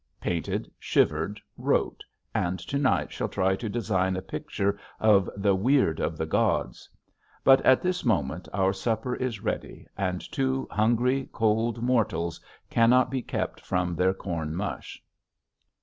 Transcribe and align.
Painted, 0.19 0.71
shivered, 0.79 1.39
wrote, 1.57 2.03
and 2.33 2.57
to 2.57 2.79
night 2.79 3.11
shall 3.11 3.29
try 3.29 3.55
to 3.55 3.69
design 3.69 4.15
a 4.17 4.21
picture 4.23 4.79
of 4.99 5.29
the 5.37 5.53
"Weird 5.53 5.99
of 5.99 6.17
the 6.17 6.25
Gods." 6.25 6.89
But 7.43 7.63
at 7.63 7.83
this 7.83 8.03
moment 8.03 8.47
our 8.51 8.73
supper 8.73 9.15
is 9.15 9.43
ready 9.43 9.85
and 9.95 10.19
two 10.31 10.67
hungry, 10.71 11.29
cold 11.31 11.83
mortals 11.83 12.41
cannot 12.67 13.11
be 13.11 13.21
kept 13.21 13.61
from 13.61 13.95
their 13.95 14.15
corn 14.15 14.55
mush. 14.55 15.03